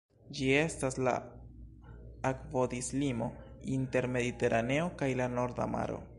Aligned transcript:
Ĝi 0.37 0.45
estas 0.59 0.95
la 1.07 1.13
akvodislimo 2.31 3.29
inter 3.77 4.09
Mediteraneo 4.19 4.93
kaj 5.03 5.15
la 5.23 5.31
Norda 5.41 5.75
Maro. 5.77 6.07